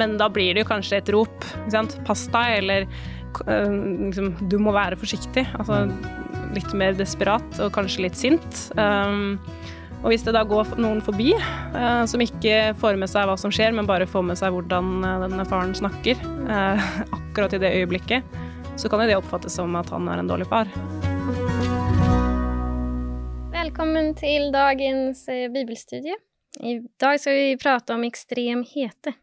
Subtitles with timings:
[0.00, 1.46] Men da blir det jo kanskje et rop.
[2.06, 3.74] Pass deg, eller eh,
[4.08, 5.46] liksom, du må være forsiktig.
[5.58, 5.84] Altså
[6.54, 8.60] litt mer desperat og kanskje litt sint.
[8.78, 9.40] Um,
[10.04, 13.52] og hvis det da går noen forbi uh, som ikke får med seg hva som
[13.54, 18.36] skjer, men bare får med seg hvordan denne faren snakker uh, akkurat i det øyeblikket,
[18.76, 20.70] så kan jo det oppfattes som at han er en dårlig far.
[23.54, 26.18] Velkommen til dagens bibelstudie.
[26.62, 29.16] I dag skal vi prate om ekstrem hete.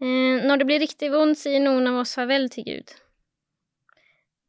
[0.00, 2.94] Eh, når det blir riktig vondt, sier noen av oss farvel til Gud.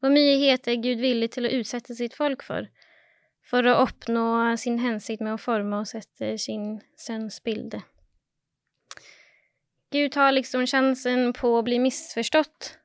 [0.02, 2.70] Hvor mye het er Gud villig til å utsette sitt folk for?
[3.52, 4.26] for å oppnå
[4.60, 7.82] sin hensikt med å forme oss etter sin sønns bilde.
[9.92, 12.76] Gud tar liksom sjansen på å bli misforstått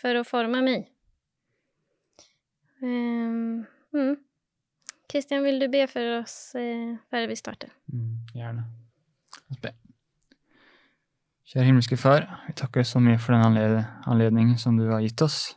[0.00, 0.88] for å forme meg.
[2.82, 3.64] Um,
[3.94, 4.16] mm.
[5.10, 7.70] Christian, vil du be for oss eh, før vi starter?
[7.92, 8.66] Mm, gjerne.
[9.62, 9.76] Be.
[11.44, 13.58] Kjære himmelske Far, vi takker så mye for den
[14.08, 15.50] anledningen som du har gitt oss,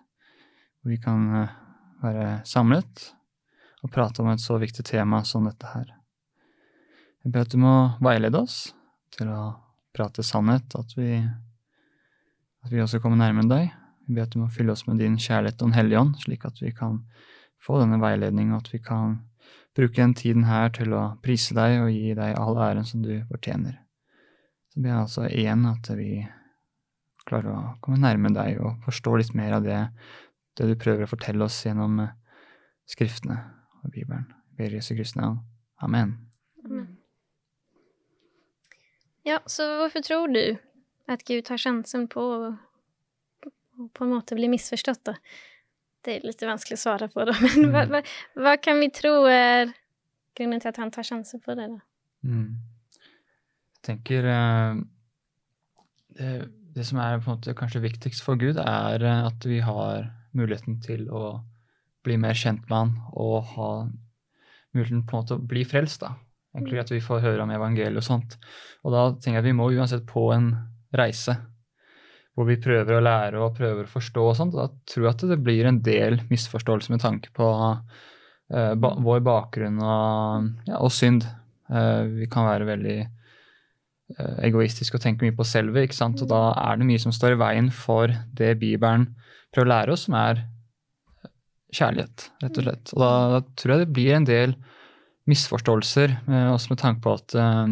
[0.81, 1.53] hvor vi kan uh,
[2.03, 3.05] være samlet
[3.85, 5.93] og prate om et så viktig tema som dette her.
[7.23, 8.73] Jeg ber at du må veilede oss
[9.15, 9.53] til å
[9.95, 13.71] prate sannhet, at vi, at vi også kommer nærmere deg.
[14.09, 16.43] Jeg ber at du må fylle oss med din kjærlighet og Den hellige ånd, slik
[16.51, 16.99] at vi kan
[17.63, 19.21] få denne veiledningen, og at vi kan
[19.71, 23.21] bruke den tiden her til å prise deg og gi deg all æren som du
[23.31, 23.86] fortjener.
[24.77, 26.19] Så ber jeg altså igjen at vi
[27.25, 29.79] klarer å komme nærme deg og forstå litt mer av det,
[30.53, 31.95] det du prøver å fortelle oss gjennom
[32.85, 33.39] Skriftene
[33.81, 34.27] og Bibelen.
[34.53, 35.39] Ber Jesu Kristi navn.
[35.81, 36.13] Amen.
[36.61, 36.85] Amen.
[39.25, 40.43] Ja, så hvorfor tror du
[41.09, 42.53] at Gud tar sjansen på å
[43.97, 45.17] på en måte bli misforstått, da?
[46.05, 47.73] Det er litt vanskelig å svare på, da, men mm.
[47.73, 48.05] hva, hva,
[48.45, 49.73] hva, kan vi tro er
[50.37, 51.85] grunnen til at han tar sjansen på det, da?
[52.29, 52.76] Mm.
[53.87, 54.79] Tenker uh,
[56.17, 56.31] det,
[56.75, 60.09] det, som er på en måte kanskje viktigst for Gud, er eh, at vi har
[60.37, 61.39] muligheten til å
[62.05, 63.71] bli mer kjent med han og ha
[64.75, 66.01] muligheten på en måte å bli frelst.
[66.03, 66.15] da.
[66.55, 68.37] Egentlig At vi får høre om evangeliet og sånt.
[68.85, 70.51] Og da tenker jeg at vi må uansett på en
[70.97, 71.37] reise
[72.37, 74.53] hvor vi prøver å lære og prøver å forstå og sånt.
[74.53, 78.91] Og da tror jeg at det blir en del misforståelse med tanke på uh, ba
[79.03, 81.25] vår bakgrunn og, ja, og synd.
[81.65, 82.99] Uh, vi kan være veldig
[84.15, 86.21] uh, egoistiske og tenke mye på selve, ikke sant?
[86.23, 89.09] Og da er det mye som står i veien for det Bibelen
[89.53, 90.45] prøver å lære oss, som er
[91.75, 92.95] kjærlighet, rett og slett.
[92.95, 94.55] Og da, da tror jeg det blir en del
[95.27, 97.67] misforståelser, eh, også med tanke på at uh,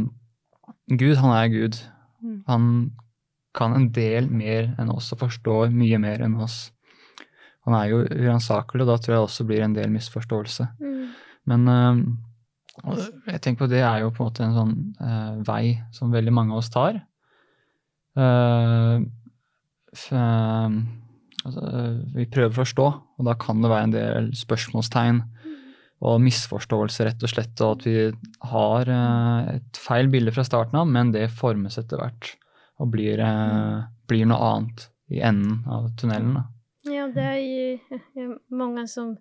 [0.92, 1.80] Gud, han er Gud.
[2.20, 2.38] Mm.
[2.50, 2.70] Han
[3.56, 6.74] kan en del mer enn oss og forstår mye mer enn oss.
[7.66, 10.68] Han er jo uransakelig, og da tror jeg også blir en del misforståelse.
[10.84, 11.06] Mm.
[11.50, 12.02] Men uh,
[12.84, 16.34] jeg tenker på det er jo på en måte en sånn uh, vei som veldig
[16.36, 17.00] mange av oss tar.
[18.20, 19.06] Uh,
[21.46, 21.62] Altså,
[22.16, 22.86] vi prøver å forstå,
[23.20, 25.22] og da kan det være en del spørsmålstegn
[26.06, 27.94] og misforståelser, rett og slett, og at vi
[28.50, 32.34] har uh, et feil bilde fra starten av, men det formes etter hvert
[32.82, 36.34] og blir, uh, blir noe annet i enden av tunnelen.
[36.40, 36.44] Da.
[36.92, 37.40] Ja, det er
[38.18, 39.16] jo mange som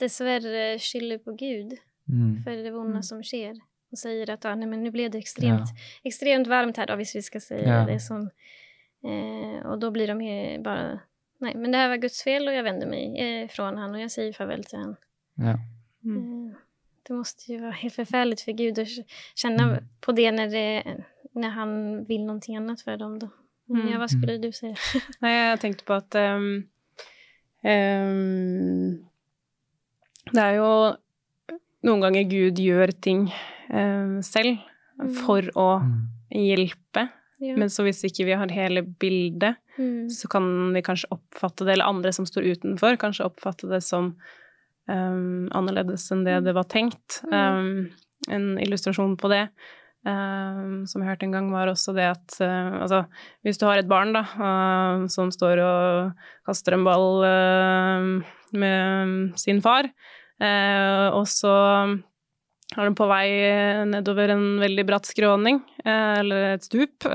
[0.00, 1.76] dessverre skylder på Gud
[2.10, 2.42] mm.
[2.44, 3.02] for det vonde mm.
[3.02, 3.54] som sker
[3.90, 5.88] og sier at ah, nej, men nu ble det extremt, ja.
[6.06, 7.86] extremt varmt her, da, visst vi ska säga ja.
[7.86, 8.28] det som
[9.04, 10.18] eh, Og da blir de
[10.62, 11.00] bare
[11.40, 14.10] Nej, men det här var Guds fel och jag vänder mig ifrån han och jag
[14.10, 14.96] säger farväl till han.
[15.34, 15.58] Ja.
[16.04, 16.48] Mm.
[16.48, 16.56] Eh,
[17.02, 18.88] det måste ju vara helt förfärligt för Gud att
[19.34, 19.84] känna mm.
[20.00, 20.84] på det när, det
[21.32, 23.18] när han vill någonting annat för dem.
[23.18, 23.28] Då.
[23.70, 23.88] Mm.
[23.88, 24.76] Ja, vad skulle du säga?
[25.18, 26.68] Nej, jag tänkte på at um,
[27.64, 29.06] um,
[30.32, 30.96] Det er jo
[31.86, 34.58] noen ganger Gud gjør ting eh, selv
[35.00, 35.14] mm.
[35.22, 35.96] for å mm.
[36.36, 37.08] hjelpe
[37.40, 37.54] ja.
[37.56, 40.10] Men så hvis ikke vi har hele bildet, mm.
[40.12, 44.10] så kan vi kanskje oppfatte det, eller andre som står utenfor, kanskje oppfatte det som
[44.84, 47.22] um, annerledes enn det det var tenkt.
[47.32, 47.88] Um,
[48.28, 49.46] en illustrasjon på det
[50.04, 53.06] um, som jeg hørte en gang, var også det at uh, altså,
[53.46, 59.40] hvis du har et barn da, uh, som står og kaster en ball uh, med
[59.40, 59.88] sin far,
[60.40, 61.54] og så
[62.76, 63.26] er den på vei
[63.88, 67.06] nedover en veldig bratt skråning, eh, eller et stup,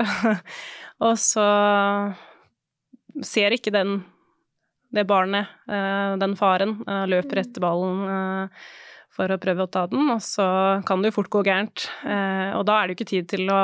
[1.06, 1.46] og så
[3.24, 4.00] ser ikke den,
[4.92, 8.50] det barnet, eh, den faren, eh, løper etter ballen
[9.16, 10.46] for å prøve å ta den, og så
[10.84, 11.86] kan det jo fort gå gærent.
[12.04, 13.62] Og da er det jo ikke tid til å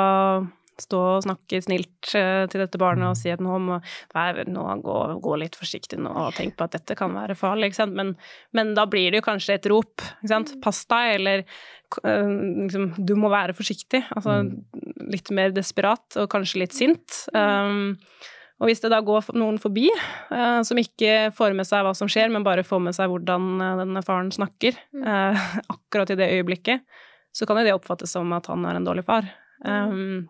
[0.81, 4.97] stå og snakke snilt uh, til dette barnet og si at nå må nå gå,
[5.23, 7.97] gå litt forsiktig nå og tenk på at dette kan være farlig, ikke sant.
[7.97, 8.13] Men,
[8.51, 10.53] men da blir det jo kanskje et rop, ikke sant.
[10.63, 11.45] Pass deg, eller
[12.03, 12.29] uh,
[12.65, 14.03] liksom Du må være forsiktig.
[14.15, 14.53] Altså mm.
[15.13, 17.23] litt mer desperat og kanskje litt sint.
[17.35, 17.99] Um,
[18.61, 22.09] og hvis det da går noen forbi uh, som ikke får med seg hva som
[22.11, 26.85] skjer, men bare får med seg hvordan denne faren snakker uh, akkurat i det øyeblikket,
[27.33, 29.27] så kan jo det oppfattes som at han er en dårlig far.
[29.65, 30.29] Um,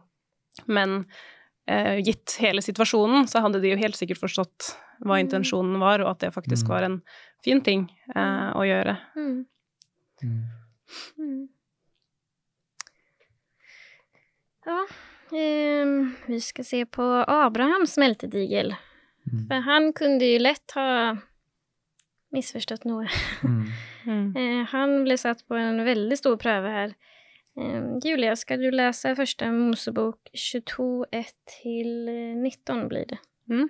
[0.65, 1.03] men
[1.67, 4.73] eh, gitt hele situasjonen, så hadde de jo helt sikkert forstått
[5.03, 5.23] hva mm.
[5.25, 6.73] intensjonen var, og at det faktisk mm.
[6.73, 6.99] var en
[7.43, 8.97] fin ting eh, å gjøre.
[9.17, 9.43] Mm.
[11.17, 11.41] mm.
[14.63, 14.79] Ja,
[15.35, 15.95] um,
[16.29, 18.77] vi skal se på Abraham smeltedigel.
[19.27, 19.47] Mm.
[19.49, 21.15] For han kunne jo lett ha
[22.35, 23.09] misforstått noe.
[23.43, 23.65] Mm.
[24.03, 26.89] Eh, han ble satt på en veldig stor prøve her.
[27.57, 33.19] Ehm, Julia, skal du lese første Mosebok 22, 1-19 blir det.
[33.49, 33.69] Mm.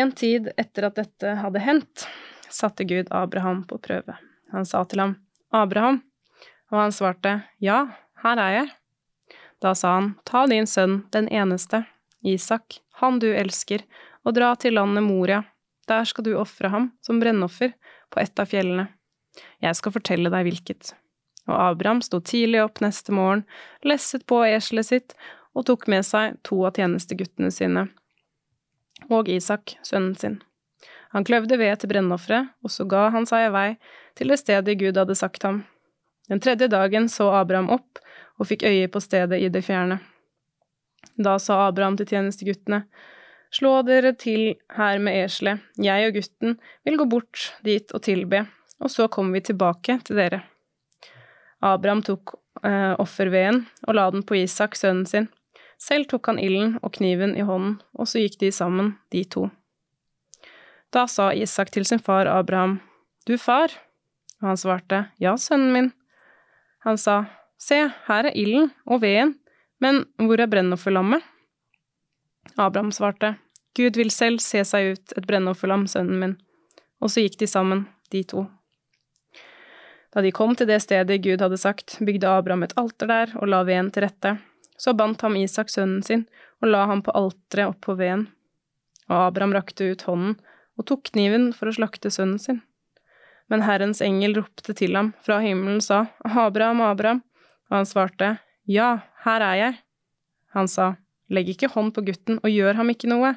[0.00, 2.06] En tid etter at dette hadde hendt,
[2.48, 4.16] satte Gud Abraham på prøve.
[4.52, 5.14] Han sa til ham,
[5.52, 6.02] Abraham,
[6.72, 7.86] og han svarte, Ja,
[8.24, 8.70] her er jeg.
[9.60, 11.84] Da sa han, Ta din sønn, den eneste,
[12.24, 13.84] Isak, han du elsker,
[14.24, 15.42] og dra til landet Moria.
[15.88, 17.72] Der skal du ofre ham som brennoffer
[18.12, 18.88] på et av fjellene.
[19.62, 20.92] Jeg skal fortelle deg hvilket
[21.48, 23.44] og Abraham sto tidlig opp neste morgen,
[23.82, 25.16] lesset på eselet sitt
[25.56, 27.88] og tok med seg to av tjenesteguttene sine
[29.06, 30.38] og Isak, sønnen sin.
[31.14, 33.68] Han kløvde ved til brennofferet, og så ga han seg i vei
[34.18, 35.62] til det stedet Gud hadde sagt ham.
[36.28, 38.02] Den tredje dagen så Abraham opp
[38.38, 40.00] og fikk øye på stedet i det fjerne.
[41.16, 42.82] Da sa Abraham til tjenesteguttene,
[43.54, 48.44] slå dere til her med eselet, jeg og gutten vil gå bort dit og tilbe,
[48.78, 50.42] og så kommer vi tilbake til dere.
[51.64, 55.28] Abraham tok eh, offerveden og la den på Isak, sønnen sin.
[55.78, 59.46] Selv tok han ilden og kniven i hånden, og så gikk de sammen, de to.
[60.94, 62.80] Da sa Isak til sin far Abraham,
[63.26, 63.68] Du far?
[64.40, 65.92] Og han svarte, Ja, sønnen min.
[66.86, 67.26] Han sa,
[67.58, 69.34] Se, her er ilden og veden,
[69.80, 71.22] men hvor er brennofferlammet?
[72.56, 73.36] Abraham svarte,
[73.76, 76.36] Gud vil selv se seg ut et brennofferlam, sønnen min.
[77.02, 78.46] Og så gikk de sammen, de to.
[80.14, 83.50] Da de kom til det stedet Gud hadde sagt, bygde Abraham et alter der og
[83.52, 84.38] la veden til rette.
[84.78, 86.24] Så bandt ham Isak sønnen sin
[86.62, 88.28] og la ham på alteret oppå veden.
[89.08, 90.38] Og Abraham rakte ut hånden
[90.78, 92.62] og tok kniven for å slakte sønnen sin.
[93.48, 97.22] Men Herrens engel ropte til ham fra himmelen sa, Abraham, Abraham,
[97.68, 98.36] og han svarte,
[98.68, 99.78] Ja, her er jeg.
[100.54, 100.96] Han sa,
[101.28, 103.34] Legg ikke hånd på gutten og gjør ham ikke noe,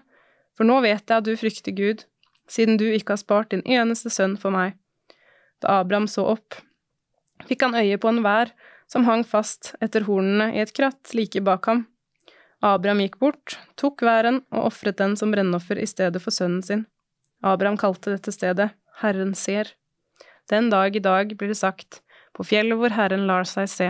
[0.56, 2.06] for nå vet jeg at du frykter Gud,
[2.52, 4.76] siden du ikke har spart din eneste sønn for meg.
[5.62, 6.58] Da Abraham så opp,
[7.48, 8.52] fikk han øye på en vær
[8.92, 11.86] som hang fast etter hornene i et kratt like bak ham.
[12.62, 16.86] Abraham gikk bort, tok væren og ofret den som brennoffer i stedet for sønnen sin.
[17.42, 18.70] Abraham kalte dette stedet
[19.02, 19.72] Herren ser.
[20.50, 22.02] Den dag i dag blir det sagt,
[22.38, 23.90] på fjellet hvor Herren lar seg se.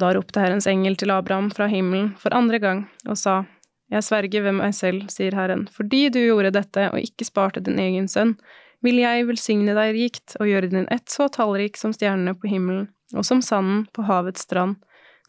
[0.00, 3.44] Da ropte Herrens engel til Abraham fra himmelen for andre gang og sa,
[3.90, 7.78] Jeg sverger ved meg selv, sier Herren, fordi du gjorde dette og ikke sparte din
[7.82, 8.36] egen sønn,
[8.84, 12.88] vil jeg velsigne deg rikt og gjøre din ett så tallrik som stjernene på himmelen,
[13.14, 14.80] og som sanden på havets strand.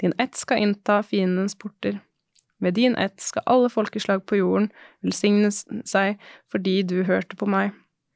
[0.01, 1.99] Din ett skal innta fiendens porter.
[2.61, 4.69] Ved din ett skal alle folkeslag på jorden
[5.01, 6.21] velsigne seg
[6.51, 7.73] fordi du hørte på meg.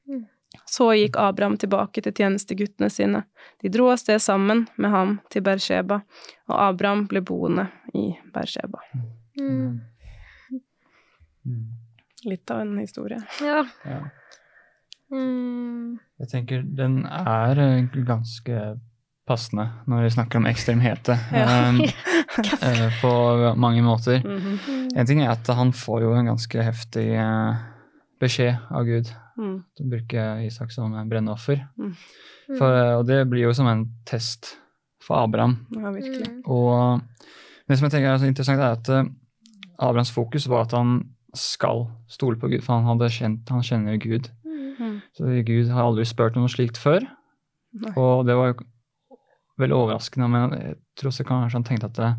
[0.07, 0.25] Mm.
[0.69, 3.23] Så gikk Abraham tilbake til tjenesteguttene sine.
[3.61, 5.99] De dro av sted sammen med ham til Bersheba,
[6.47, 8.81] og Abraham ble boende i Bersheba.
[9.39, 9.81] Mm.
[11.45, 11.65] mm.
[12.25, 13.19] Litt av en historie.
[13.41, 13.65] Ja.
[13.85, 13.99] ja.
[15.11, 15.99] Mm.
[16.19, 18.61] Jeg tenker den er eh, ganske
[19.25, 21.69] passende når vi snakker om ekstremhete ja.
[21.73, 21.81] um,
[23.01, 23.13] på
[23.57, 24.21] mange måter.
[24.25, 24.89] Mm -hmm.
[24.95, 27.55] En ting er at han får jo en ganske heftig uh,
[28.19, 29.13] beskjed av Gud.
[29.37, 29.63] Mm.
[29.77, 31.67] Du bruker Isak som brennoffer.
[31.77, 31.95] Mm.
[32.57, 34.57] For, og det blir jo som en test
[35.01, 35.65] for Abraham.
[35.75, 36.29] Ja, virkelig.
[36.29, 36.41] Mm.
[36.45, 37.01] Og
[37.67, 39.11] det som jeg tenker er så interessant, er at uh,
[39.79, 44.29] Abrahams fokus var at han skal stole på Gud, for han, kjent, han kjenner Gud.
[45.15, 45.19] Mm.
[45.19, 47.05] Så Gud har aldri spurt om noe slikt før.
[47.75, 47.91] Nei.
[47.99, 48.65] Og det var jo
[49.61, 52.09] veldig overraskende, men jeg tror også kanskje han tenkte at det,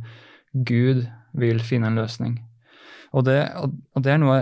[0.69, 1.03] Gud
[1.37, 2.39] vil finne en løsning.
[3.17, 4.39] Og det, og det, er noe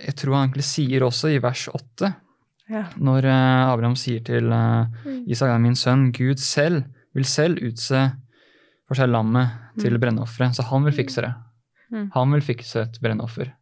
[0.00, 2.10] jeg tror han egentlig sier også i vers 8,
[2.72, 2.84] ja.
[2.96, 4.88] når uh, Abraham sier til uh,
[5.28, 6.84] Isak, min sønn, Gud selv
[7.16, 8.06] vil selv utse
[8.88, 9.82] for seg lammet mm.
[9.82, 11.32] til brennofferet, så han vil fikse det.
[11.92, 12.08] Mm.
[12.16, 13.52] Han vil fikse et brennoffer.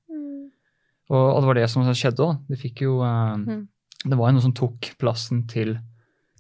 [1.13, 2.39] Og, og, det var det som skjedde òg.
[2.49, 3.65] Det fikk jo uh, mm.
[4.05, 5.77] Det var jo noe som tok plassen til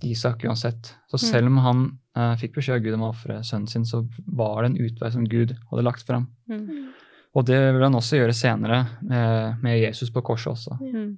[0.03, 0.95] Isak uansett.
[1.11, 1.25] Så mm.
[1.25, 1.83] selv om han
[2.19, 5.11] uh, fikk beskjed av Gud om å ofre sønnen sin, så var det en utvei
[5.15, 6.27] som Gud hadde lagt fram.
[6.51, 6.91] Mm.
[7.33, 10.77] Og det vil han også gjøre senere med, med Jesus på korset også.
[10.83, 11.15] Mm.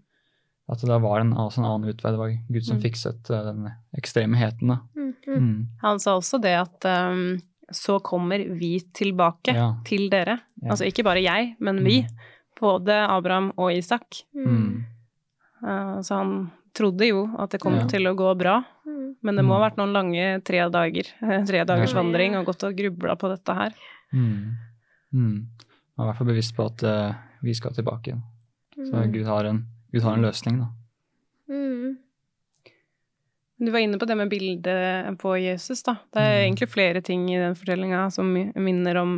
[0.71, 2.13] At det var en, altså en, annen utvei.
[2.15, 2.85] Det var Gud som mm.
[2.85, 3.67] fikset uh, den
[3.99, 4.75] ekstreme heten.
[4.75, 4.79] Da.
[4.95, 5.35] Mm, mm.
[5.35, 5.59] Mm.
[5.83, 7.27] Han sa også det at um,
[7.73, 9.73] så kommer vi tilbake ja.
[9.89, 10.39] til dere.
[10.63, 10.75] Ja.
[10.75, 12.03] Altså ikke bare jeg, men vi.
[12.61, 14.23] Både Abraham og Isak.
[14.37, 14.85] Uh,
[15.65, 16.33] så han
[16.77, 17.87] trodde jo at det kom ja.
[17.89, 18.59] til å gå bra.
[19.25, 21.09] Men det må ha vært noen lange tre dager,
[21.49, 23.77] tre dagers vandring, og gått og grubla på dette her.
[24.13, 24.57] Mm.
[25.15, 25.39] Mm.
[25.49, 27.15] Jeg er i hvert fall bevisst på at uh,
[27.47, 28.25] vi skal tilbake igjen.
[28.75, 29.63] Så Gud har en
[29.95, 30.67] Gud har en løsning, da.
[31.49, 31.97] Mm.
[33.63, 35.95] Du var inne på det med bildet på Jesus, da.
[36.11, 36.47] Det er mm.
[36.49, 39.15] egentlig flere ting i den fortellinga som minner om,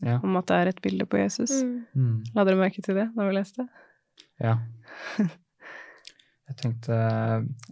[0.00, 0.16] ja.
[0.22, 1.58] om, at det er et bilde på Jesus.
[1.60, 1.76] Mm.
[1.92, 2.16] mm.
[2.34, 3.68] La dere merke til det da vi leste?
[4.40, 4.56] Ja.
[6.54, 6.96] Jeg tenkte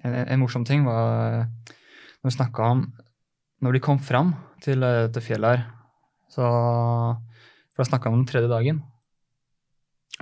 [0.02, 1.46] En, en morsom ting var
[2.22, 2.82] når vi snakka om
[3.62, 5.62] Når de kom fram til dette fjellet her,
[6.30, 6.46] så
[7.74, 8.82] For da snakka vi om den tredje dagen.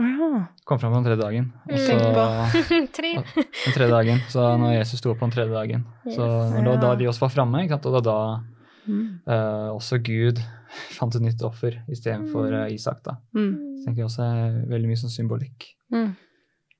[0.00, 0.28] Oh, ja.
[0.64, 1.50] Kom fram på den tredje dagen.
[1.68, 1.96] Og så,
[2.70, 2.88] den
[3.74, 4.22] tredje dagen.
[4.32, 5.84] Så når Jesus sto opp på den tredje dagen.
[6.06, 6.16] Yes.
[6.16, 8.18] Så når, da, de også var framme, og da, da
[8.86, 9.02] mm.
[9.28, 10.40] uh, også Gud
[10.96, 13.02] fant et nytt offer istedenfor uh, eh, Isak.
[13.04, 13.18] da.
[13.36, 13.52] Mm.
[13.76, 15.72] Så tenker jeg også er veldig mye sånn symbolikk.
[15.92, 16.14] Mm.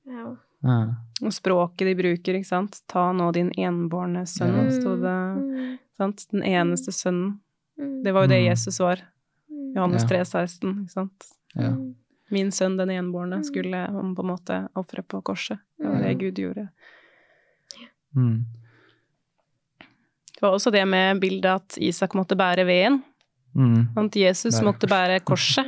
[0.09, 0.31] Ja.
[0.61, 0.81] Ja.
[1.21, 2.81] Og språket de bruker, ikke sant.
[2.89, 4.71] Ta nå din enbårne sønn, mm.
[4.79, 5.17] sto det.
[5.37, 5.71] Mm.
[5.97, 6.25] Sant?
[6.33, 7.39] Den eneste sønnen.
[7.79, 7.97] Mm.
[8.05, 8.47] Det var jo det mm.
[8.49, 9.03] Jesus var.
[9.75, 11.33] Johannes 3, 16, ikke sant.
[11.55, 11.75] Ja
[12.31, 13.43] min sønn, den enbårne, mm.
[13.43, 15.59] skulle han på en måte ofre på korset.
[15.77, 16.19] Det var det mm.
[16.19, 16.67] Gud gjorde.
[18.15, 18.37] Mm.
[20.31, 23.01] Det var også det med bildet at Isak måtte bære veden.
[23.55, 23.91] Mm.
[23.99, 25.67] At Jesus bære måtte bære korset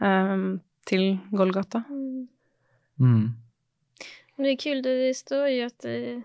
[0.00, 0.46] um,
[0.88, 1.82] til Golgata.
[2.96, 3.36] Mm.
[4.36, 6.22] Det er kult, det står jo at uh,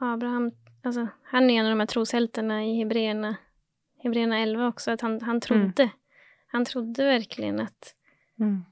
[0.00, 0.50] Abraham
[0.84, 3.36] alltså, Han er en av de her troshältarna i Hebreerne
[4.04, 5.82] 11 også, at han, han trodde.
[5.82, 6.02] Mm
[6.56, 7.94] han trodde verkligen att
[8.40, 8.64] mm.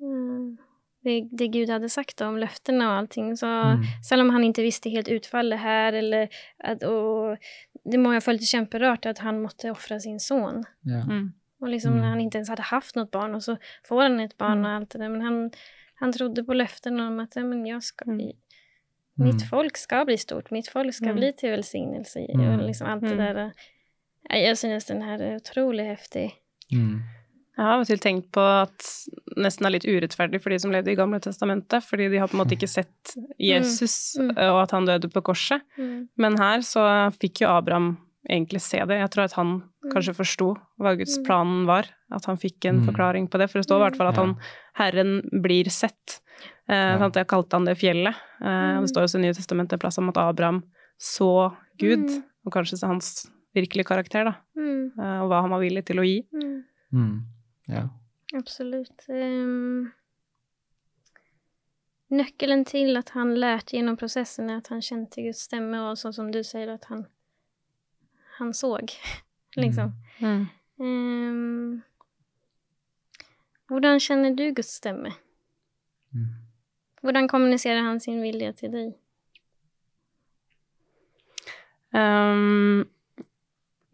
[0.00, 0.56] Mm,
[1.00, 3.36] det, det, Gud hade sagt om löftena och allting.
[3.36, 3.82] Så mm.
[4.08, 7.38] Selv om han inte visste helt utfallet här eller att, och
[7.84, 10.64] det må ha följt kämperört at han måtte offra sin son.
[10.80, 11.02] Ja.
[11.02, 11.32] Mm.
[11.60, 12.02] Och liksom mm.
[12.02, 13.56] när han inte ens hade haft något barn och så
[13.88, 14.64] får han ett barn mm.
[14.64, 15.08] och allt det där.
[15.08, 15.50] Men han,
[16.04, 18.32] han trodde på löftena om att men jag ska bli,
[19.14, 22.20] mitt folk ska bli stort, mitt folk ska bli till välsignelse.
[22.20, 23.52] Och liksom allt det där.
[24.30, 26.30] Jeg synes den her er utrolig heftig.
[26.72, 27.02] Mm.
[27.56, 28.86] Jeg har av og til tenkt på at
[29.36, 32.34] nesten er litt urettferdig for de som levde i Gamle testamentet, fordi de har på
[32.34, 34.30] en måte ikke sett Jesus mm.
[34.30, 34.40] Mm.
[34.48, 35.62] og at han døde på korset.
[35.76, 36.08] Mm.
[36.16, 36.86] Men her så
[37.20, 37.92] fikk jo Abraham
[38.30, 38.98] egentlig se det.
[39.00, 39.90] Jeg tror at han mm.
[39.92, 40.50] kanskje forsto
[40.80, 42.86] hva Guds planen plan var, at han fikk en mm.
[42.88, 43.50] forklaring på det.
[43.52, 44.36] For det står i hvert fall at han,
[44.80, 46.20] Herren blir sett.
[46.70, 47.18] Eh, sant?
[47.20, 48.22] Jeg kalte han det fjellet.
[48.40, 50.62] Eh, det står også i Nye testamentet en plass om at Abraham
[51.00, 51.50] så
[51.80, 52.06] Gud,
[52.46, 54.38] og kanskje så hans virkelige karakter, da.
[54.56, 56.22] Eh, og hva han var villig til å gi.
[56.94, 57.12] Mm.
[57.70, 57.88] Ja.
[58.34, 59.04] Absolutt.
[59.08, 59.90] Um,
[62.14, 66.16] nøkkelen til at han lærte gjennom prosessen, er at han kjente Guds stemme, og sånn
[66.16, 67.06] som du sier, at han,
[68.38, 68.76] han så,
[69.62, 69.92] liksom.
[70.20, 70.46] Mm.
[70.78, 71.82] Um,
[73.70, 75.14] hvordan kjenner du Guds stemme?
[76.14, 76.32] Mm.
[77.04, 78.90] Hvordan kommuniserer han sin vilje til deg?
[81.94, 82.84] Um,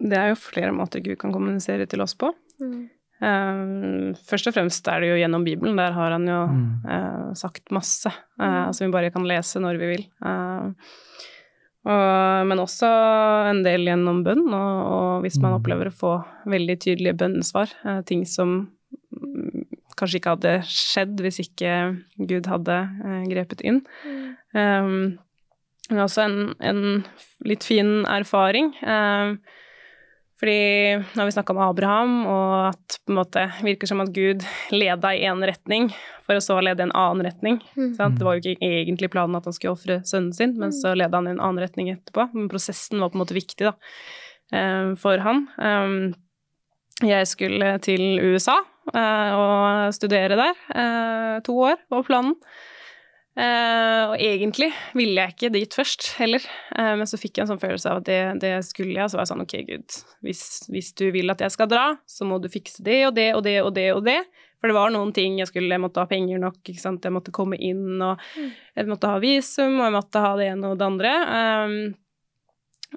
[0.00, 2.30] det er jo flere måter Gud kan kommunisere til oss på.
[2.62, 2.88] Mm.
[3.20, 5.76] Um, først og fremst er det jo gjennom Bibelen.
[5.76, 6.62] Der har han jo mm.
[6.86, 8.08] uh, sagt masse
[8.40, 10.06] uh, som vi bare kan lese når vi vil.
[11.88, 12.88] Og, men også
[13.50, 15.56] en del gjennom bønn, og, og, hvis man mm.
[15.60, 16.12] opplever å få
[16.50, 17.72] veldig tydelige bønnesvar,
[18.08, 18.58] ting som
[19.16, 19.64] mm,
[19.96, 21.72] kanskje ikke hadde skjedd hvis ikke
[22.28, 22.76] Gud hadde
[23.30, 23.80] grepet inn.
[24.52, 25.18] Um,
[25.90, 26.82] men også en, en,
[27.48, 28.72] litt fin erfaring.
[28.84, 29.40] Uh,
[30.40, 34.12] fordi nå har vi snakka om Abraham, og at på en måte virker som at
[34.16, 35.90] Gud leda i én retning,
[36.24, 37.58] for å så lede i en annen retning.
[37.76, 37.92] Mm.
[38.16, 41.20] Det var jo ikke egentlig planen at han skulle ofre sønnen sin, men så leda
[41.20, 42.30] han i en annen retning etterpå.
[42.32, 43.74] Men prosessen var på en måte viktig da,
[44.56, 45.44] eh, for han.
[45.60, 45.94] Eh,
[47.10, 48.56] jeg skulle til USA
[48.94, 51.40] eh, og studere der.
[51.44, 52.36] To år var planen.
[53.38, 56.42] Uh, og egentlig ville jeg ikke dit først heller,
[56.74, 59.06] uh, men så fikk jeg en sånn følelse av at det, det skulle jeg.
[59.12, 62.26] Så var jeg sånn ok, gud, hvis, hvis, du vil at jeg skal dra, så
[62.26, 64.18] må du fikse det og det og det og det og det.
[64.60, 67.06] For det var noen ting jeg skulle Jeg måtte ha penger nok, ikke sant.
[67.06, 68.50] Jeg måtte komme inn, og mm.
[68.76, 71.14] jeg måtte ha visum, og jeg måtte ha det ene og det andre.
[71.30, 71.78] Um,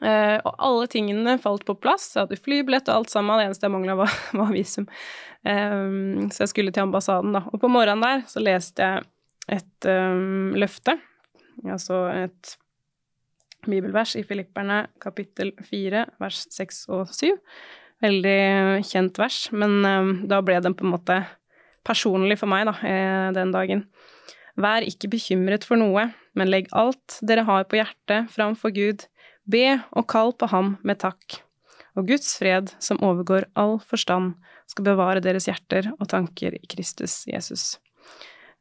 [0.02, 2.10] uh, og alle tingene falt på plass.
[2.18, 3.40] Jeg hadde flybillett og alt sammen.
[3.40, 4.90] Det eneste jeg mangla, var, var, visum.
[5.48, 7.46] Um, så jeg skulle til ambassaden, da.
[7.54, 9.10] Og på morgenen der så leste jeg
[9.52, 10.98] et um, løfte,
[11.68, 12.56] altså et
[13.64, 17.32] bibelvers i Filipperne kapittel 4, vers 6 og 7.
[18.04, 18.40] Veldig
[18.88, 21.22] kjent vers, men um, da ble den på en måte
[21.88, 23.86] personlig for meg da, eh, den dagen.
[24.60, 29.08] Vær ikke bekymret for noe, men legg alt dere har på hjertet framfor Gud.
[29.50, 31.42] Be og kall på ham med takk.
[31.98, 34.34] Og Guds fred, som overgår all forstand,
[34.70, 37.78] skal bevare deres hjerter og tanker i Kristus Jesus.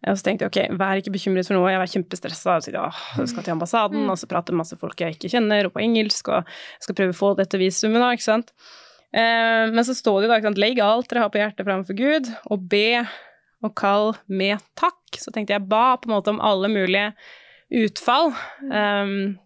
[0.03, 2.57] Og så tenkte jeg ok, vær ikke bekymret for noe, jeg var kjempestressa.
[2.75, 2.87] Ja,
[3.21, 5.83] jeg skal til ambassaden, og så prate med masse folk jeg ikke kjenner, og på
[5.85, 8.51] engelsk, og jeg skal prøve å få dette visumet, da, ikke sant.
[9.15, 11.99] Eh, men så står det da, ikke sant, legg alt dere har på hjertet framfor
[11.99, 13.05] Gud, og be
[13.63, 14.99] og kall med takk.
[15.15, 17.13] Så tenkte jeg ba på en måte om alle mulige
[17.83, 18.33] utfall.
[18.73, 19.37] Um,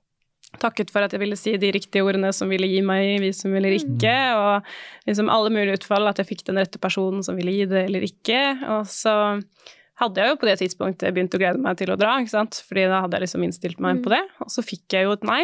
[0.60, 3.76] takket for at jeg ville si de riktige ordene som ville gi meg visum eller
[3.76, 7.66] ikke, og liksom alle mulige utfall, at jeg fikk den rette personen som ville gi
[7.70, 8.40] det eller ikke.
[8.78, 9.16] Og så
[10.00, 12.60] hadde jeg jo på det tidspunktet begynt å glede meg til å dra, ikke sant?
[12.68, 14.14] fordi da hadde jeg liksom innstilt meg på mm.
[14.16, 14.22] det.
[14.44, 15.42] Og så fikk jeg jo et nei.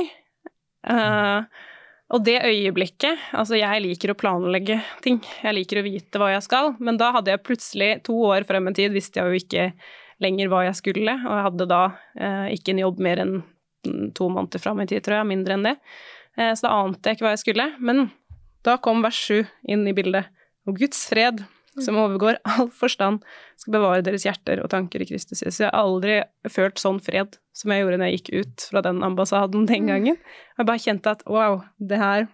[0.82, 1.46] Uh,
[2.12, 5.20] og det øyeblikket Altså, jeg liker å planlegge ting.
[5.44, 8.68] Jeg liker å vite hva jeg skal, men da hadde jeg plutselig to år frem
[8.68, 9.68] i tid, visste jeg jo ikke
[10.22, 13.38] lenger hva jeg skulle, og jeg hadde da uh, ikke en jobb mer enn
[14.14, 15.78] to måneder fram i tid, tror jeg, mindre enn det.
[16.36, 17.70] Uh, så da ante jeg ikke hva jeg skulle.
[17.80, 18.10] Men
[18.66, 20.28] da kom vers sju inn i bildet.
[20.68, 21.42] Og Guds fred,
[21.80, 23.22] som overgår all forstand,
[23.60, 25.62] skal bevare deres hjerter og tanker i Kristus Jesus.
[25.62, 29.02] Jeg har aldri følt sånn fred som jeg gjorde når jeg gikk ut fra den
[29.06, 29.90] ambassaden den mm.
[29.90, 30.20] gangen.
[30.58, 32.28] Jeg bare kjente at wow, det her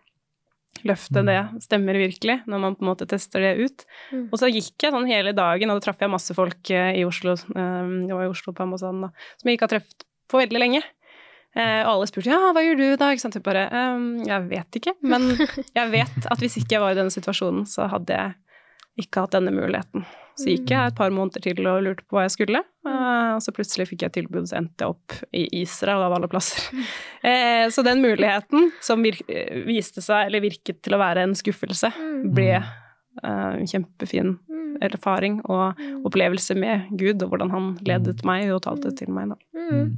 [0.86, 1.56] løftet, det mm.
[1.64, 3.86] stemmer virkelig, når man på en måte tester det ut.
[4.12, 4.28] Mm.
[4.28, 7.06] Og så gikk jeg sånn hele dagen, og da traff jeg masse folk eh, i
[7.08, 10.42] Oslo, eh, jeg var i Oslo på ambassaden da, som jeg ikke har truffet på
[10.42, 10.82] veldig lenge.
[11.56, 13.10] Eh, og alle spurte ja, hva gjør du da?
[13.10, 13.38] Ikke sant?
[13.38, 15.30] Jeg bare um, jeg vet ikke, men
[15.78, 18.36] jeg vet at hvis ikke jeg var i denne situasjonen, så hadde jeg
[18.98, 20.06] ikke hatt denne muligheten.
[20.38, 23.40] Så gikk jeg et par måneder til og lurte på hva jeg skulle, eh, og
[23.42, 26.68] så plutselig fikk jeg tilbud, så endte jeg opp i Israel av alle plasser.
[27.18, 31.90] Eh, så den muligheten som viste seg, eller virket til å være en skuffelse,
[32.30, 32.68] ble eh,
[33.26, 34.36] en kjempefin
[34.86, 39.34] erfaring og opplevelse med Gud, og hvordan han ledet meg og talte til meg.
[39.34, 39.58] Da.
[39.58, 39.90] Mm.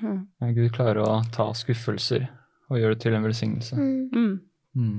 [0.00, 2.24] Ja, Gud klarer å ta skuffelser
[2.72, 3.76] og gjøre det til en velsignelse.
[3.76, 4.32] Mm.
[4.72, 4.98] Mm.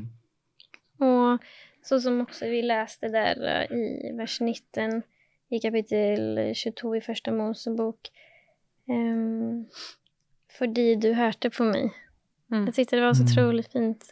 [1.10, 1.50] Og
[1.84, 5.02] så som også vi leste der uh, i vers 19
[5.54, 8.10] i kapittel 22 i første Mosebok.
[8.90, 9.66] Um,
[10.58, 11.92] fordi du hørte på meg.
[12.52, 12.66] Mm.
[12.66, 13.72] Jeg syntes det var så utrolig mm.
[13.74, 14.04] fint.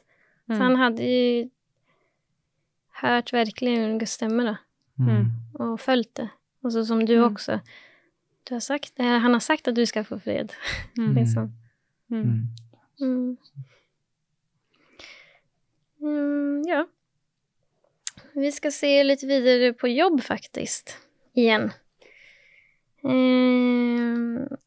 [0.50, 0.62] Så mm.
[0.62, 1.50] han hadde jo
[3.02, 4.56] hørt virkelig Guds stemme, da.
[4.98, 5.26] Mm.
[5.54, 6.30] Og fulgt det.
[6.64, 7.34] Og så som du mm.
[7.34, 7.60] også.
[8.50, 10.54] Du har sagt, han har sagt at du skal få fred.
[11.18, 11.52] liksom.
[16.68, 16.84] ja.
[18.34, 20.94] Vi skal se litt videre på jobb, faktisk.
[21.36, 21.72] Igjen.
[23.02, 24.18] Eh,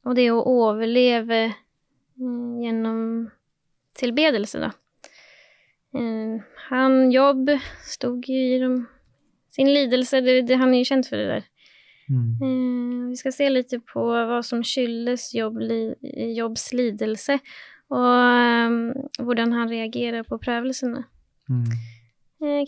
[0.05, 1.55] og det å overleve eh,
[2.65, 3.01] gjennom
[3.99, 4.73] tilbedelse, da.
[5.95, 7.55] Eh, han jobb
[7.87, 8.71] stod i de,
[9.55, 11.49] sin lidelse, det, det, han er jo kjent for det der.
[12.11, 12.31] Mm.
[12.35, 15.63] Eh, vi skal se litt på hva som skyldes jobb,
[16.35, 17.39] jobbs lidelse,
[17.95, 18.79] og eh,
[19.23, 21.07] hvordan han reagerer på prøvelsene.
[21.49, 21.71] Mm.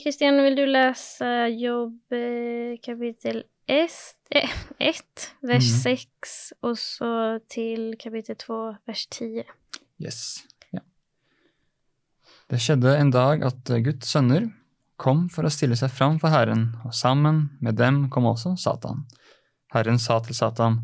[0.03, 3.97] Kristian, eh, vil du lese Jobb eh, kapittel 1,
[4.31, 4.53] eh,
[5.43, 5.81] vers mm.
[5.83, 7.11] 6, og så
[7.53, 9.45] til kapittel 2, vers 10?
[10.03, 10.21] Yes.
[10.73, 10.81] Ja.
[12.49, 14.49] Det skjedde en dag at Guds sønner
[14.97, 19.05] kom for å stille seg fram for Herren, og sammen med dem kom også Satan.
[19.75, 20.81] Herren sa til Satan,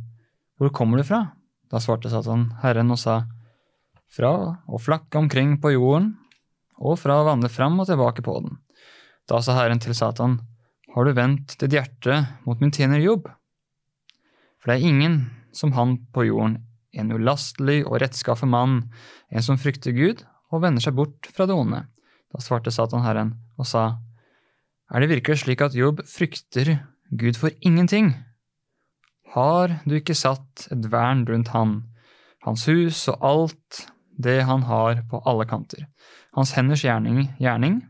[0.60, 1.32] Hvor kommer du fra?
[1.72, 3.22] Da svarte Satan Herren og sa,
[4.12, 4.34] Fra
[4.68, 6.12] å flakke omkring på jorden
[6.82, 8.58] og fra å vandre fram og tilbake på den.
[9.30, 10.40] Da sa Herren til Satan,
[10.94, 13.28] Har du vendt ditt hjerte mot min tjener Jobb?
[14.60, 15.14] For det er ingen
[15.54, 16.58] som han på jorden,
[16.92, 18.90] en ulastelig og rettskaffen mann,
[19.30, 21.84] en som frykter Gud og vender seg bort fra det onde.
[22.34, 24.02] Da svarte Satan Herren og sa,
[24.92, 28.12] Er det virkelig slik at Jobb frykter Gud for ingenting?
[29.32, 31.78] Har du ikke satt et vern rundt han,
[32.44, 33.86] hans hus og alt
[34.18, 35.86] det han har på alle kanter?
[36.36, 37.80] Hans henders gjerning, gjerning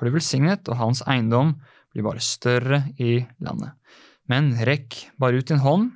[0.00, 1.58] har du velsignet, og hans eiendom
[1.92, 3.76] blir bare større i landet.
[4.30, 5.90] Men rekk bare ut din hånd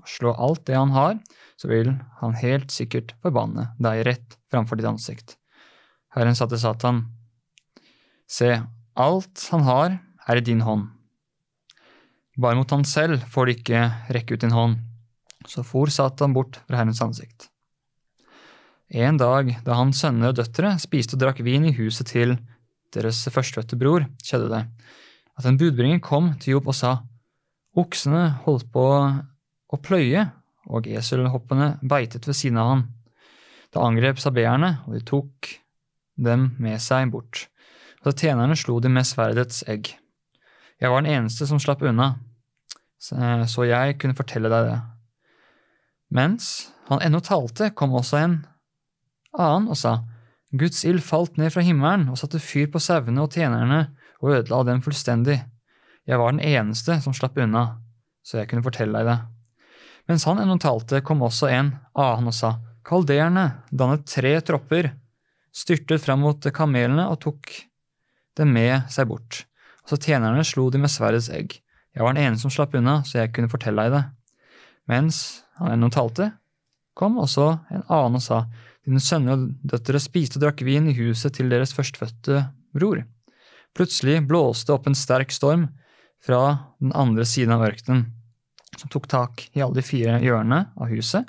[0.00, 1.18] og slå alt det han har,
[1.60, 1.92] så vil
[2.22, 5.36] han helt sikkert forbanne deg rett framfor ditt ansikt.
[6.16, 7.02] Herren sa til Satan,
[8.30, 8.62] se,
[8.96, 10.88] alt han har, er i din hånd.
[12.40, 13.82] Bare mot han selv får du ikke
[14.14, 14.78] rekke ut din hånd.
[15.48, 17.50] Så for Satan bort fra Herrens ansikt.
[18.90, 22.38] En dag da hans sønner og døtre spiste og drakk vin i huset til
[22.94, 24.64] deres førstefødte bror, skjedde det
[25.40, 26.92] at en budbringer kom til Jobb og sa,
[27.78, 28.84] Oksene holdt på
[29.70, 30.26] å pløye,
[30.70, 32.82] og eselhoppene beitet ved siden av han.
[33.70, 35.52] Det angrep sabeerne, og de tok
[36.20, 37.46] dem med seg bort.
[38.02, 39.94] Så tjenerne slo de med sverdets egg.
[40.80, 42.12] Jeg var den eneste som slapp unna,
[43.00, 44.78] så jeg kunne fortelle deg det.
[46.10, 46.50] Mens
[46.90, 48.40] han ennå talte, kom også en
[49.38, 50.00] annen og sa,
[50.50, 53.84] Guds ild falt ned fra himmelen og satte fyr på sauene og tjenerne
[54.20, 55.38] og ødela dem fullstendig.
[56.08, 57.78] Jeg var den eneste som slapp unna,
[58.26, 59.18] så jeg kunne fortelle deg det.
[60.10, 64.90] Mens han ennå talte, kom også en annen og sa, Kalderene dannet tre tropper,
[65.54, 67.52] styrtet fram mot kamelene og tok
[68.40, 69.44] dem med seg bort.
[69.84, 71.60] Og så tjenerne slo de med sverdets egg.
[71.94, 74.02] Jeg var den ene som slapp unna, så jeg kunne fortelle deg det.
[74.90, 76.32] Mens han ennå talte,
[76.98, 78.44] kom også en annen og sa,
[78.86, 82.44] Dine sønner og døtre spiste og drakk vin i huset til deres førstfødte
[82.76, 83.02] bror.
[83.76, 85.68] Plutselig blåste det opp en sterk storm
[86.24, 86.40] fra
[86.80, 88.06] den andre siden av ørkenen,
[88.76, 91.28] som tok tak i alle de fire hjørnene av huset,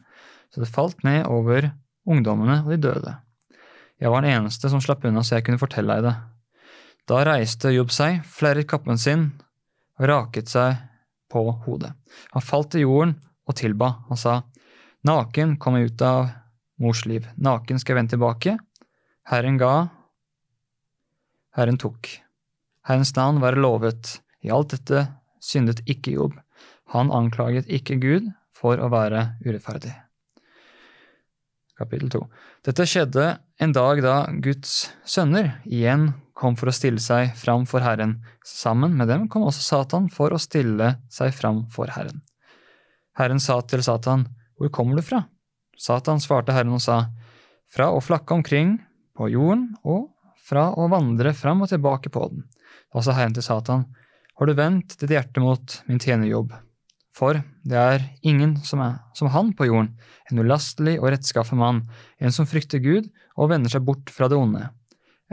[0.51, 1.69] så det falt ned over
[2.07, 3.15] ungdommene og de døde.
[4.01, 6.15] Jeg var den eneste som slapp unna så jeg kunne fortelle deg det.
[7.09, 9.29] Da reiste Jobb seg, flerret kappen sin
[9.99, 10.79] og raket seg
[11.31, 11.91] på hodet.
[12.33, 13.15] Han falt til jorden
[13.47, 13.93] og tilba.
[14.09, 14.41] Han sa,
[15.07, 16.29] Naken kom jeg ut av
[16.81, 18.57] mors liv, naken skal jeg vende tilbake.
[19.29, 19.73] Herren ga,
[21.55, 22.09] Herren tok.
[22.87, 24.17] Herrens navn være lovet.
[24.41, 25.05] I alt dette
[25.43, 26.37] syndet ikke Jobb.
[26.95, 29.93] Han anklaget ikke Gud for å være urettferdig.
[31.81, 32.21] Kapittel 2.
[32.67, 33.27] Dette skjedde
[33.61, 38.19] en dag da Guds sønner igjen kom for å stille seg fram for Herren.
[38.45, 42.21] Sammen med dem kom også Satan for å stille seg fram for Herren.
[43.17, 45.23] Herren sa til Satan, Hvor kommer du fra?
[45.81, 47.07] Satan svarte Herren og sa,
[47.71, 48.75] Fra å flakke omkring
[49.17, 50.11] på jorden og
[50.45, 52.43] fra å vandre fram og tilbake på den.
[52.91, 53.87] Da sa Herren til Satan,
[54.37, 56.53] Har du vendt ditt hjerte mot min tjenerjobb?
[57.11, 59.91] For det er ingen som er som han på jorden,
[60.31, 61.81] en ulastelig og rettskaffen mann,
[62.19, 64.69] en som frykter Gud og vender seg bort fra det onde.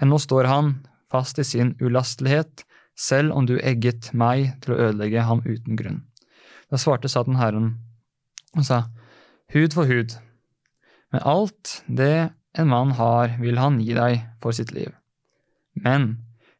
[0.00, 0.74] Ennå står han
[1.12, 2.64] fast i sin ulastelighet,
[2.98, 6.00] selv om du egget meg til å ødelegge ham uten grunn.
[6.68, 7.76] Da svarte Satan Herren
[8.56, 8.88] og sa,
[9.54, 10.12] Hud for hud,
[11.12, 14.90] men alt det en mann har, vil han gi deg for sitt liv.
[15.78, 16.16] Men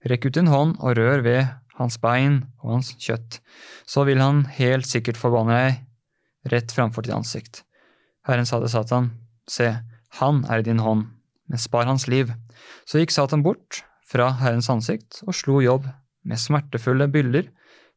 [0.09, 3.41] rekk ut din hånd og rør ved hans bein og hans kjøtt,
[3.87, 7.63] så vil han helt sikkert forbanne deg rett framfor ditt ansikt.
[8.27, 9.11] Herren sa til Satan,
[9.49, 9.71] se,
[10.21, 11.07] han er i din hånd,
[11.49, 12.31] men spar hans liv.
[12.89, 15.87] Så gikk Satan bort fra Herrens ansikt og slo jobb
[16.29, 17.49] med smertefulle byller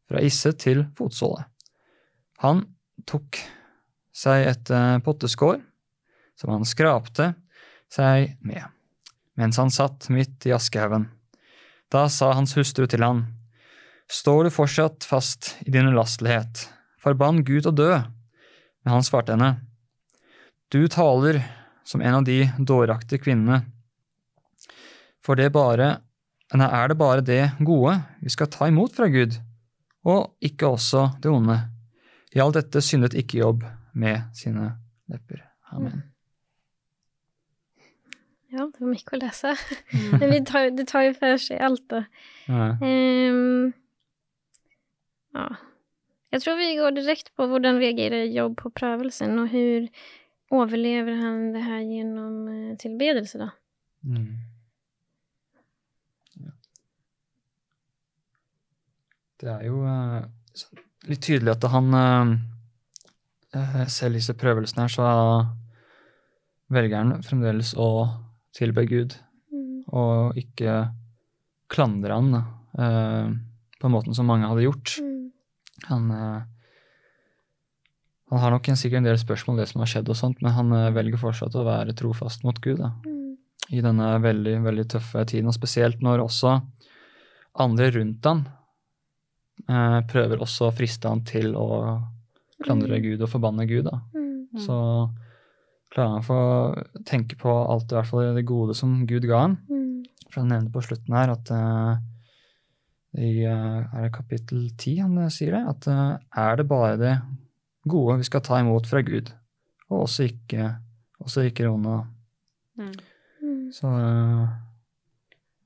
[0.09, 1.45] fra isse til fotsåle.
[2.43, 2.65] Han
[3.07, 3.39] tok
[4.15, 5.59] seg et eh, potteskår
[6.41, 7.33] som han skrapte
[7.91, 8.63] seg med,
[9.37, 11.05] mens han satt midt i askehaugen.
[11.91, 13.27] Da sa hans hustru til han,
[14.11, 16.65] Står du fortsatt fast i din ulastelighet?
[16.99, 17.93] Forbann Gud å dø.
[18.83, 19.61] Men han svarte henne,
[20.67, 21.39] Du taler
[21.87, 23.61] som en av de dåraktige kvinnene.
[25.23, 26.01] For det bare,
[26.51, 29.37] er det bare det gode vi skal ta imot fra Gud,
[30.07, 31.59] og ikke også det onde.
[32.35, 34.73] I alt dette syndet ikke Jobb med sine
[35.11, 35.43] lepper.
[35.71, 36.10] Amen.
[38.51, 39.53] Ja, det var mye å lese.
[39.95, 40.15] Mm.
[40.19, 42.03] Men tar, det tar jo for seg alt, da.
[42.47, 42.71] Ja.
[42.83, 43.71] Um,
[45.31, 45.47] Ja.
[46.31, 49.87] Jeg tror vi går direkte på hvordan reagerer Jobb på prøvelsen, og hur
[50.51, 53.49] overlever han det her gjennom eh, tilbedelse da?
[54.03, 54.39] Mm.
[56.39, 56.51] Ja.
[59.43, 60.23] Det er jo uh,
[61.07, 65.07] litt tydelig at han uh, Selv i disse prøvelsene her, så
[66.71, 67.91] velger han fremdeles å
[68.55, 69.15] tilbe Gud.
[69.51, 69.83] Mm.
[69.97, 70.75] Og ikke
[71.71, 73.31] klandre han uh,
[73.81, 74.97] på måten som mange hadde gjort.
[75.01, 75.31] Mm.
[75.89, 76.41] Han, uh,
[78.31, 80.43] han har nok en, sikkert en del spørsmål om det som har skjedd, og sånt,
[80.43, 83.27] men han uh, velger fortsatt å være trofast mot Gud da, mm.
[83.77, 85.51] i denne veldig, veldig tøffe tiden.
[85.51, 86.59] Og spesielt når også
[87.61, 88.47] andre rundt han
[90.09, 91.67] prøver også å friste han til å
[92.63, 93.03] klandre mm.
[93.03, 93.85] Gud og forbanne Gud.
[93.85, 93.99] da.
[94.15, 94.61] Mm.
[94.63, 94.77] Så
[95.91, 99.43] klarer han å få tenke på alt i hvert fall det gode som Gud ga
[99.45, 99.57] han.
[99.67, 100.05] Mm.
[100.31, 101.99] For han nevnte på slutten her at uh,
[103.19, 106.95] i eh, er det kapittel ti han eh, sier det, at uh, er det bare
[106.99, 107.15] det
[107.91, 109.33] gode vi skal ta imot fra Gud,
[109.89, 110.69] og også ikke,
[111.19, 111.97] også ikke rona.
[112.79, 112.93] Mm.
[113.41, 113.65] mm.
[113.75, 113.91] Så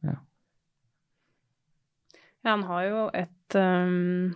[0.08, 0.16] ja.
[2.42, 4.34] Ja, han har jo et um,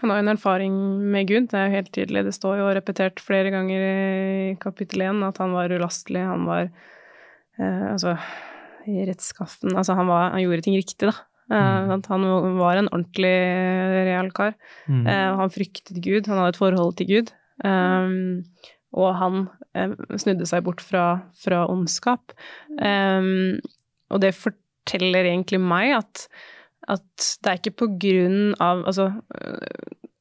[0.00, 0.74] Han har jo en erfaring
[1.14, 2.24] med Gud, det er jo helt tydelig.
[2.26, 6.66] Det står jo repetert flere ganger i kapittel én at han var ulastelig, han var
[6.66, 8.16] eh, altså
[8.86, 11.16] i rettskaffen Altså han, var, han gjorde ting riktig, da.
[11.46, 11.90] Mm.
[11.90, 12.24] Uh, han
[12.58, 13.34] var en ordentlig
[14.08, 14.56] real kar.
[14.90, 15.04] Mm.
[15.06, 17.32] Uh, han fryktet Gud, han hadde et forhold til Gud.
[17.64, 18.44] Um,
[18.96, 21.06] og han eh, snudde seg bort fra,
[21.36, 22.32] fra ondskap.
[22.80, 23.58] Um,
[24.12, 26.26] og det forteller egentlig meg at,
[26.92, 29.08] at det er ikke på grunn av Altså,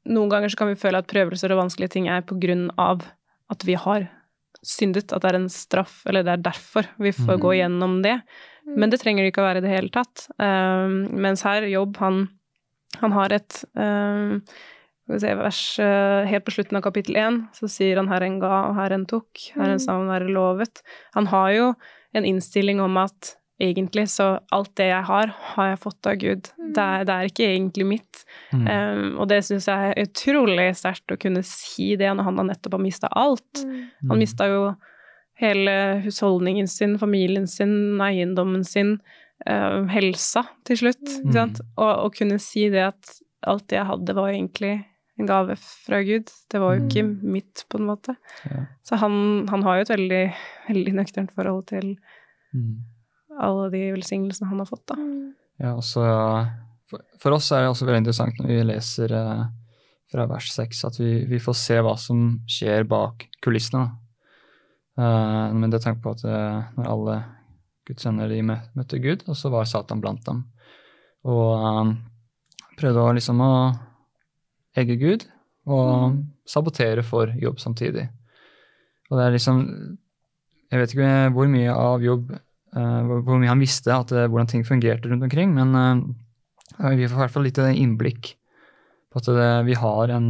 [0.10, 3.06] noen ganger så kan vi føle at prøvelser og vanskelige ting er på grunn av
[3.54, 4.08] at vi har
[4.65, 7.41] syndet, at det er en straff, eller det er derfor vi får mm.
[7.43, 8.15] gå gjennom det.
[8.65, 10.25] Men det trenger det ikke å være i det hele tatt.
[10.41, 12.23] Um, mens her, Jobb, han,
[13.01, 14.41] han har et um,
[15.13, 18.56] se, vers uh, helt på slutten av kapittel én, så sier han 'her en ga,
[18.71, 20.82] og her en tok', 'Herren sa han være lovet'.
[21.13, 21.73] Han har jo
[22.15, 26.50] en innstilling om at egentlig, så alt det jeg har, har jeg fått av Gud.
[26.60, 26.72] Mm.
[26.76, 28.24] Det, er, det, er, ikke egentlig mitt.
[28.52, 28.65] Mm.
[28.68, 32.76] Um, og det syns jeg er utrolig sterkt å kunne si det når han nettopp
[32.78, 33.63] har mista alt.
[33.63, 33.78] Mm.
[34.12, 34.63] Han mista jo
[35.39, 38.98] hele husholdningen sin, familien sin, eiendommen sin,
[39.48, 41.06] uh, helsa til slutt.
[41.24, 41.56] Mm.
[41.80, 43.15] Og å kunne si det at
[43.46, 44.74] alt det jeg hadde, var egentlig
[45.15, 46.28] en gave fra Gud.
[46.52, 47.15] Det var jo ikke mm.
[47.38, 48.18] mitt, på en måte.
[48.50, 48.65] Ja.
[48.84, 50.26] Så han, han, har jo et veldig,
[50.68, 51.96] veldig nøkternt forhold til
[52.52, 52.84] mm
[53.41, 54.98] alle de velsignelsene han har fått, da.
[55.00, 55.34] Mm.
[55.62, 56.04] Ja, også,
[56.89, 59.45] for, for, oss er det også veldig interessant når vi leser eh,
[60.12, 63.88] fra vers 6, at vi, vi, får se hva som skjer bak kulissene.
[64.95, 67.15] Uh, men det tenker på at uh, når alle
[67.86, 70.45] Guds venner de møtte Gud, og så var Satan blant dem.
[71.28, 71.95] Og uh,
[72.80, 73.52] prøvde å liksom å
[74.80, 75.26] egge Gud
[75.65, 76.17] og mm.
[76.48, 78.08] sabotere for jobb samtidig.
[79.10, 79.62] Og det er liksom
[80.71, 82.32] Jeg vet ikke hvor mye av jobb
[82.76, 85.54] hvor mye han visste at, eh, hvordan ting fungerte rundt omkring.
[85.56, 88.34] Men eh, vi får i hvert fall litt innblikk
[89.12, 90.30] på at det, vi har en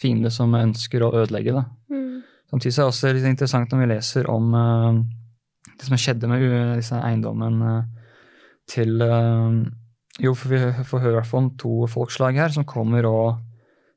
[0.00, 1.52] fiende som ønsker å ødelegge.
[1.52, 1.64] det.
[1.92, 2.22] Mm.
[2.48, 6.46] Samtidig er det også litt interessant når vi leser om det som skjedde med
[6.80, 7.60] disse eiendommen
[8.70, 8.96] til
[10.20, 13.44] Jo, for vi får høre om to folkslag her som kommer og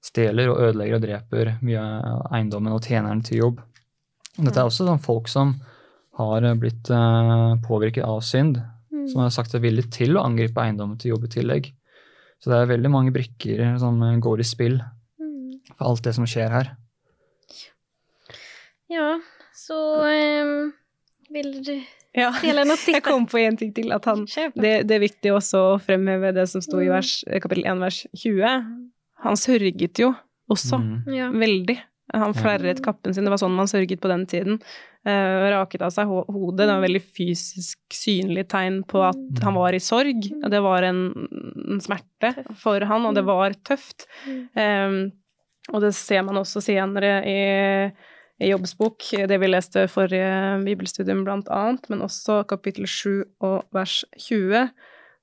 [0.04, 3.64] stjeler og ødelegger og dreper mye av eiendommen og tjeneren til jobb.
[4.36, 5.56] Dette er også sånn folk som
[6.20, 8.60] har eh, blitt uh, påvirket av synd,
[8.92, 9.08] mm.
[9.12, 11.72] som har sagt seg villig til å angripe eiendommen til jobb i tillegg.
[12.44, 15.74] Så det er veldig mange brikker som eh, går i spill mm.
[15.74, 16.74] for alt det som skjer her.
[18.92, 19.16] Ja,
[19.58, 20.74] så um,
[21.34, 21.76] vil du
[22.14, 22.30] ja?
[22.44, 23.90] Jeg kom på en ting til.
[23.96, 26.94] at han, det, det, er viktig også å fremheve det som sto i mm.
[26.94, 28.68] vers, kapittel 1, vers 20.
[29.26, 30.12] Han sørget jo
[30.52, 31.40] også mm.
[31.42, 31.80] veldig.
[32.12, 33.24] Han flerret kappen sin.
[33.24, 34.60] Det var sånn man sørget på den tiden.
[35.08, 36.66] Uh, raket av seg hodet.
[36.66, 39.42] Det var veldig fysisk synlig tegn på at mm.
[39.46, 40.28] han var i sorg.
[40.52, 41.04] Det var en,
[41.64, 44.08] en smerte for han, og det var tøft.
[44.28, 45.14] Um,
[45.72, 47.44] og det ser man også senere i,
[48.44, 54.02] i jobbsbok, det vi leste forrige bibelstudium blant annet, men også kapittel 7 og vers
[54.20, 54.68] 20.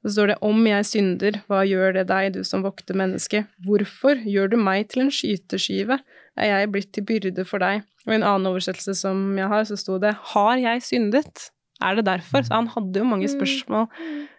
[0.00, 3.44] Så står det om jeg synder, hva gjør det deg, du som vokter menneske?
[3.66, 6.00] Hvorfor gjør du meg til en skyteskive?
[6.38, 7.82] Er jeg blitt til byrde for deg?
[8.06, 11.96] Og i en annen oversettelse som jeg har, så sto det 'Har jeg syndet?' Er
[11.96, 12.42] det derfor?
[12.44, 13.34] Så han hadde jo mange mm.
[13.38, 13.86] spørsmål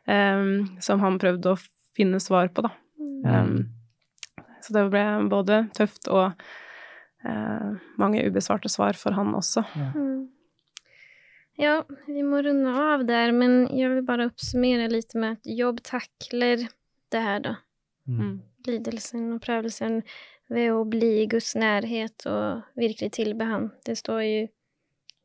[0.08, 1.62] um, som han prøvde å
[1.98, 2.72] finne svar på, da.
[3.26, 3.72] Um,
[4.62, 6.38] så det ble både tøft og
[7.26, 9.66] uh, mange ubesvarte svar for han også.
[9.74, 9.90] Ja.
[9.96, 10.30] Mm.
[11.62, 11.74] ja,
[12.08, 16.68] vi må runde av der, men jeg vil bare oppsummere litt med at jobb takler
[17.12, 17.56] det her, da.
[18.06, 18.38] Mm.
[18.68, 20.02] Lidelsen og prøvelsen
[20.52, 23.70] ved å bli i Guds nærhet og virkelig tilbe Ham.
[23.88, 24.42] Det står jo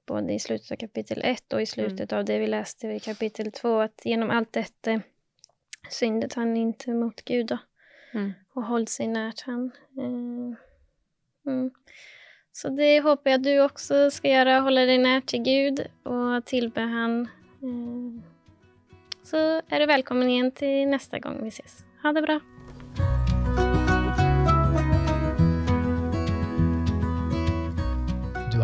[0.07, 2.19] både i slutet av kapittel 1 og i slutet mm.
[2.19, 5.01] av det vi leste i kapittel 2, at gjennom alt dette
[5.91, 7.59] syndet han ikke mot Gud da,
[8.15, 8.31] mm.
[8.55, 9.71] og holdt seg nært han.
[9.99, 10.55] Mm.
[11.49, 11.67] mm.
[12.57, 16.87] Så det håper jeg du også skal gjøre, holde deg nær til Gud og tilbe
[16.89, 17.19] Han.
[17.61, 18.17] Eh,
[19.29, 21.83] så er du velkommen igjen til neste gang vi ses.
[22.01, 22.41] Ha det bra.